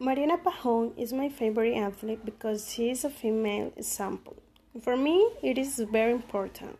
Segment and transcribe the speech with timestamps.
[0.00, 4.36] Mariana Pajón is my favorite athlete because she is a female example.
[4.80, 6.78] For me, it is very important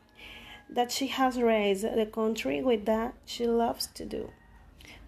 [0.70, 4.30] that she has raised the country with that she loves to do.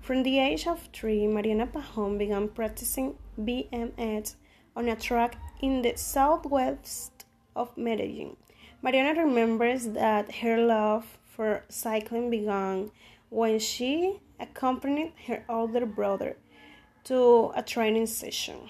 [0.01, 4.35] From the age of three, Mariana Pajón began practicing BMX
[4.75, 8.37] on a track in the southwest of Medellin.
[8.83, 12.91] Mariana remembers that her love for cycling began
[13.29, 16.37] when she accompanied her older brother
[17.05, 18.69] to a training session.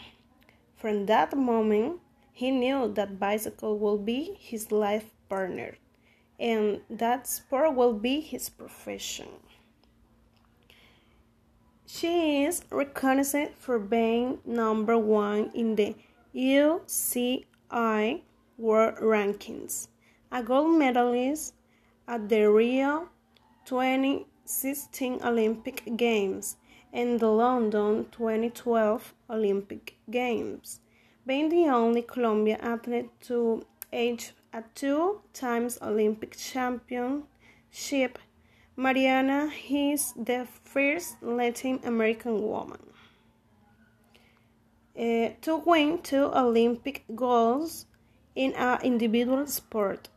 [0.76, 2.00] From that moment,
[2.32, 5.76] he knew that bicycle will be his life partner
[6.38, 9.28] and that sport will be his profession.
[11.86, 15.94] She is recognized for being number one in the
[16.34, 18.22] UCI
[18.56, 19.88] World Rankings,
[20.32, 21.54] a gold medalist
[22.06, 23.08] at the Rio
[23.66, 26.56] 2016 Olympic Games,
[26.92, 30.80] and the London 2012 Olympic Games,
[31.26, 38.18] being the only Colombian athlete to age a two times Olympic championship.
[38.76, 42.80] Mariana is the first Latin American woman
[44.98, 47.86] uh, to win two Olympic golds
[48.34, 50.08] in an individual sport.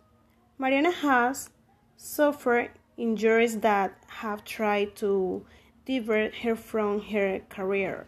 [0.57, 1.49] Mariana has
[1.97, 5.45] suffered injuries that have tried to
[5.85, 8.07] divert her from her career,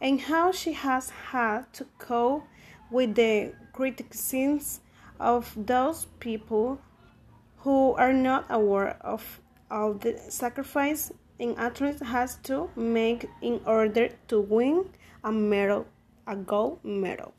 [0.00, 2.44] and how she has had to cope
[2.90, 4.60] with the criticism
[5.18, 6.80] of those people
[7.58, 14.08] who are not aware of all the sacrifice an athlete has to make in order
[14.28, 14.84] to win
[15.24, 15.86] a medal,
[16.26, 17.34] a gold medal.